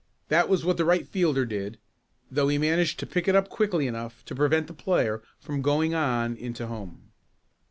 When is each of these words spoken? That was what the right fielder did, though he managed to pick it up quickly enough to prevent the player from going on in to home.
That 0.29 0.49
was 0.49 0.65
what 0.65 0.77
the 0.77 0.83
right 0.85 1.07
fielder 1.07 1.45
did, 1.45 1.77
though 2.31 2.47
he 2.47 2.57
managed 2.57 2.97
to 3.01 3.05
pick 3.05 3.27
it 3.27 3.35
up 3.35 3.49
quickly 3.49 3.85
enough 3.85 4.25
to 4.25 4.33
prevent 4.35 4.65
the 4.65 4.73
player 4.73 5.21
from 5.39 5.61
going 5.61 5.93
on 5.93 6.35
in 6.37 6.55
to 6.55 6.65
home. 6.65 7.11